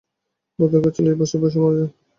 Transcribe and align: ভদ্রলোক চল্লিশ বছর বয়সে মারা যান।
ভদ্রলোক 0.59 0.91
চল্লিশ 0.95 1.15
বছর 1.21 1.37
বয়সে 1.41 1.57
মারা 1.61 1.75
যান। 1.77 1.89